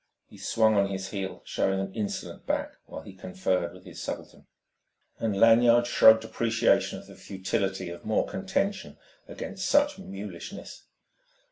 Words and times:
He 0.25 0.39
swung 0.39 0.73
on 0.77 0.87
his 0.87 1.09
heel, 1.09 1.43
showing 1.45 1.79
an 1.79 1.93
insolent 1.93 2.47
back 2.47 2.71
while 2.87 3.03
he 3.03 3.13
conferred 3.13 3.71
with 3.71 3.85
his 3.85 4.01
subaltern. 4.01 4.47
And 5.19 5.39
Lanyard 5.39 5.85
shrugged 5.85 6.23
appreciation 6.25 6.97
of 6.97 7.05
the 7.05 7.13
futility 7.13 7.89
of 7.89 8.03
more 8.03 8.25
contention 8.25 8.97
against 9.27 9.69
such 9.69 9.99
mulishness. 9.99 10.85